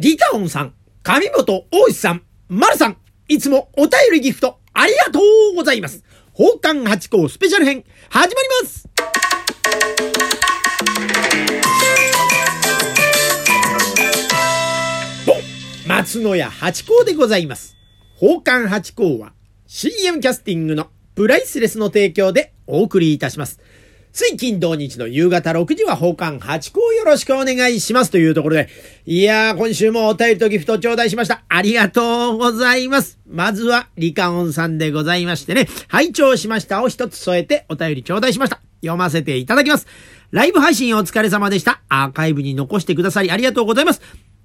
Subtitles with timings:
[0.00, 5.18] リタオンさん、上本大石さん、丸さん、いつもお便りギフトありがと
[5.52, 6.04] うございます。
[6.34, 8.88] 宝冠八甲スペシャル編、始まります
[15.88, 17.74] 松野屋八甲でございます。
[18.20, 19.32] 宝冠八甲は
[19.66, 23.58] CM キャスティングのプライスレスの提供でお送りいたします。
[24.18, 28.68] 水金土日の夕方6時は宝冠八甲よろしくお願いしますというところで、
[29.06, 31.44] いやー、今週もお便りとギフト頂戴しました。
[31.48, 33.20] ありがとうございます。
[33.28, 38.60] まずは、リカオンさんでございましてね、拝聴しましたを一つ添えてお便り頂戴しました。
[38.80, 39.86] 読ませていただきます。
[40.32, 41.80] ライブ配信お疲れ様でした。
[41.88, 44.02] アーカイブに残してくださりありがとうございます。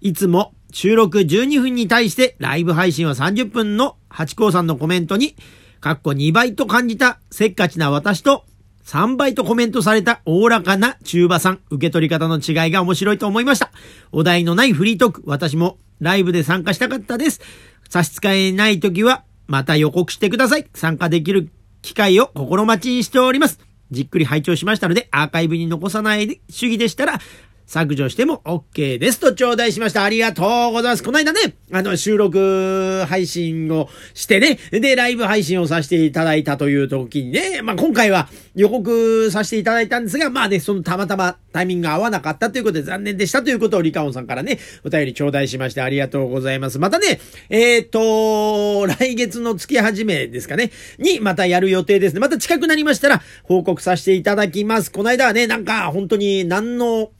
[0.00, 5.34] いつも収録12分に対してライブ配信は30分の八甲さんのコメントに、
[5.80, 8.44] かっこ2倍と感じたせっかちな私と
[8.86, 13.72] 3倍とコメントされたおおらかな中馬さん、受け取り方の違いが面白いと思いました。
[14.12, 17.40] お題のないフリートーク、私もライブで参加したかったです。
[17.88, 20.66] 差し支えない時は、また予告してください。
[20.72, 21.50] 参加できる
[21.82, 23.58] 機会を心待ちにしております。
[23.90, 27.20] じっくり拝聴しましたので、アーカイブに残さない主義でしたら、
[27.66, 30.04] 削除しても OK ですと頂戴しました。
[30.04, 31.02] ありがとうございます。
[31.02, 46.78] この間ね、あの、収録配信をしてね、で、ライブ配信をさせていただいたという時にね、まあ、今回は予告させていただいたんですが、まあね、そのたまたまタイミングが合わなかったということで残念でしたということをリカオンさんからね、お便り頂戴しましてありがとうございます。
[46.78, 52.20] またね、えっ、と、来月の月始めですかね、にまたやる予定ですね。
[52.20, 54.92] また近くなりましたら報告させていただきます。
[54.92, 57.10] この間はね、なんか本当に何の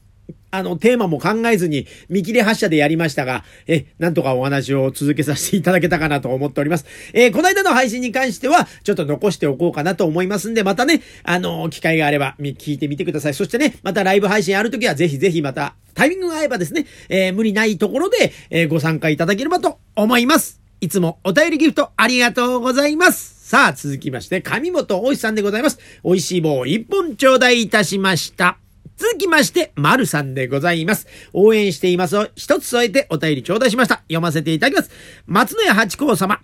[0.49, 6.85] あの、テーマも考えずに見切り発車でやりましたが、え、なんとかお話を続けさせていただけたかなと思っております。
[7.13, 13.33] えーこの間の配信に関しては、ちょっと残しておこうかなと思いますんで、またね、あの、機会があれば、聞いてみてください。
[13.33, 20.61] そしてね、またライブ配信あるときは、ぜひぜひまた、タイミングが合えばですね、えー無理ないところで、えーご参加いただければと思います。
[20.79, 23.49] いつもお便りギフトありがとうございます。
[23.49, 25.79] さあ、続きまして、上本大石さんでございます。
[26.03, 28.66] 美味しい棒一本頂戴いたしました。
[28.97, 31.05] 続きまして、丸さんでございます。
[31.31, 33.97] 応援していますを一つ添えてお便り頂戴しました。
[34.07, 34.89] 読ませていただきます。
[35.27, 36.39] 松野屋八甲様。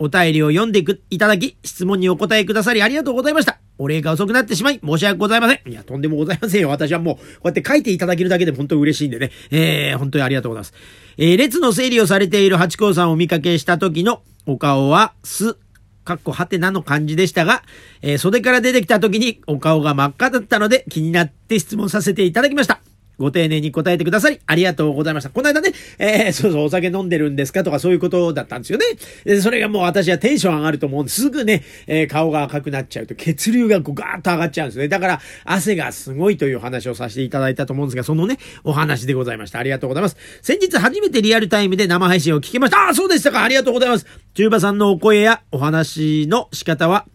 [0.00, 3.60] お便りを読んでいただき、質問にお答えくださりありがとうございました。
[3.78, 5.70] お礼が遅くなってしまい、申し訳ございません。
[5.70, 6.70] いや、とんでもございませんよ。
[6.70, 9.30] 私はもう、こうやって書いていただけるだけで本当に嬉しいんでね。
[9.52, 10.74] えー、本当にありがとうございます。
[11.18, 15.56] えー、列の整理をされている八甲さんをお見かけした時のお顔は、す、
[16.04, 17.62] かっこはてなの感じでしたが、
[18.00, 22.91] えー袖から出てきた時にお顔が真っ赤だったので気になって質問させていただきました。
[23.22, 25.30] ご丁寧に答えてくださり、ありがとうございました。
[25.30, 28.84] この間ね、えー そうそう、お酒飲んでるんですかとかそういうことだったんですよね。
[29.24, 34.88] でそれがもう私はテンション上がると思うんですすぐね、えー顔が赤くなっちゃうと血流がこうガーッと上がっちゃうんですね。
[34.88, 39.58] だから、汗がすごいという話をさせていただいたと思うんですが、そのね、お話でございました。
[39.58, 40.16] ありがとうございます。
[40.42, 42.88] 先日初めてリアルタイムで生配信を聞きました。
[42.88, 43.44] あ、そうでしたか。
[43.44, 44.06] ありがとうございます。
[44.34, 47.06] 中馬さんのお声やお話の仕方は、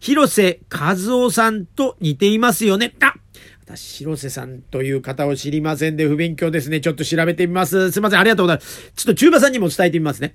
[0.00, 2.94] 広瀬和夫さんと似ていますよね。
[3.00, 3.14] あ
[3.64, 6.80] 私、広瀬さんという方を知りませんで不勉強ですね。
[6.80, 7.92] ちょっと調べてみます。
[7.92, 8.18] すいません。
[8.18, 8.92] ありがとうございます。
[8.96, 10.34] ちょっと中馬さんにも伝えてみますね。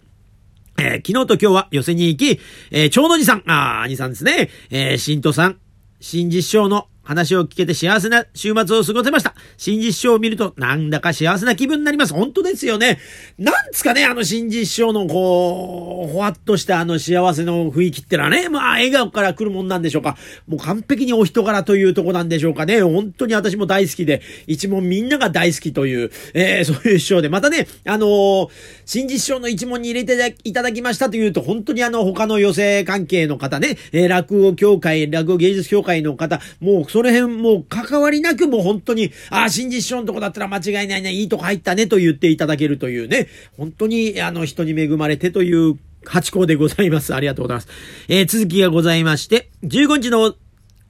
[0.79, 2.39] えー昨日と今日は寄せに行き、
[2.71, 4.49] えー、長野寺さん、ああ兄さんですね。
[4.69, 5.59] えー、新都さん、
[5.99, 9.33] 新実証の話を聞けて幸せな週末を過ごせました。
[9.55, 12.13] 新実証を見るとなんだか幸せな気分になります。
[12.13, 12.99] 本当ですよね。
[13.39, 20.17] なんですかね、あの新実証のこう、ほわっとしたあの幸せの雰囲気ってのはね、まあ笑顔から来るもんなんでしょうか。
[20.47, 22.81] もう完璧にお人柄というとこなんでしょうかね。
[22.81, 28.49] 本当に私も大好きで、一問みんなが大好きという、えー、そういう師匠で、またね、あのー
[28.85, 47.13] 新実証の一問に入れていただきましたというと、本当にあの他の寄席関係の方ね、えー落語協会、落語芸術協会の方、もうその辺もう関わりなくもう本当に、ああ、新実証のとこだったら間違いないね、いいとこ入ったねと言っていただけるというね、本当にあの人に恵まれてという八校でございます。
[47.13, 47.67] ありがとうございます。
[48.07, 50.33] えー続きがございまして、15日の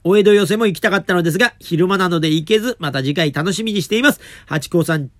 [0.02, 4.20] お江戸寄せも行きたかったのですが、昼間なので行けず、また次回楽しみにしています。
[4.46, 5.10] 八甲さん、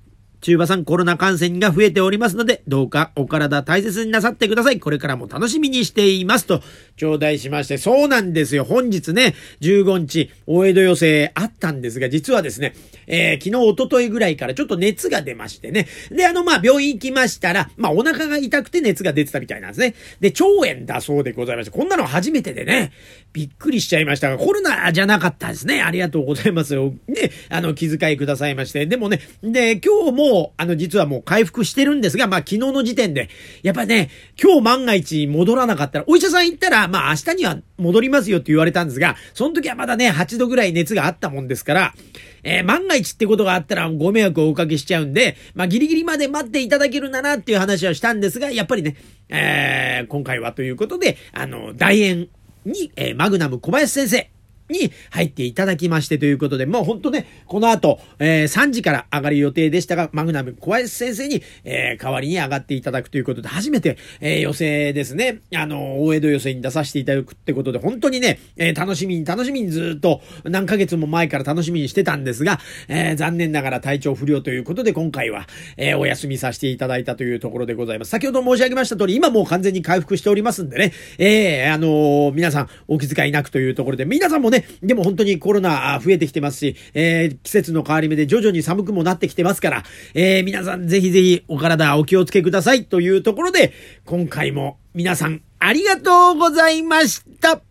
[0.40, 4.78] 中馬さんコロナ感染が増えておりますので、どうかお体大切になさってください。
[4.78, 6.46] これからも楽しみにしています。
[6.46, 6.62] と、
[6.96, 8.64] 頂戴しまして、そうなんですよ。
[8.64, 12.74] 本日ね、15日、大江戸寄せあったんですが、実はですね、
[13.08, 15.88] えー昨日、一昨日ぐらいからちょっと熱が出ましてね。
[16.10, 19.94] で、あの、まあ、病院行きましたら、まあ、お腹が痛くて熱が出てたみたいなんですね。
[20.20, 20.44] で、腸
[20.74, 22.92] 炎だそうでございまして、こんなの初めてでね、
[23.32, 25.82] びっくりしちゃいましたが、コロナじゃなかったですね。
[25.82, 26.94] ありがとうございますよ。
[27.08, 28.86] ね、あの、気遣いくださいまして。
[28.86, 33.30] でもね、で、今日ももう、あの、実はもう回復してるんですが、まあ、昨日の時点で、
[33.62, 34.10] やっぱりね、
[34.40, 41.94] 今日万が一戻らなかったら、お医者さん行ったら、まあ、明日には戻りますよって言われたんですが、その時はまだね、8度ぐらい熱があったもんですから、
[42.42, 48.96] えー、万が一ってことがあったらご迷惑をおかけしちゃうんで、まあ、ギリギリまで待っていただけるならっていう話はしたんですが、やっぱりね、
[49.28, 52.28] えー、今回はということで、あの、大円
[52.64, 54.30] に、えー、マグナム小林先生、
[54.70, 78.10] に入っていただきましてということで、もうほんとね、この後、えー、3時から上がる予定でしたが、マグナム小林先生に、えー、代わりに上がっていただくということで、初めて、えー、予選ですね、あの、大江戸予選に出させていただくってことで、本当にね、えー、楽しみに楽しみにずっと何ヶ月も前から楽しみにしてたんですが、えー、残念ながら体調不良ということで、今回は、えー、お休みさせていただいたというところでございます。
[78.10, 89.82] 先ほど申し上げました通り、今もう完全に回復しておりますんでね、えー、あのー、皆さんお気遣いなくというところで、皆さんもねね、でも本当にコロナ増えてきてますし、えー、季節の変わり目で徐々に寒くもなってきてますから、
[90.14, 93.72] えー、皆さんぜひぜひお体お気をつけくださいというところで、
[94.04, 97.67] 今回も皆さんありがとうございました。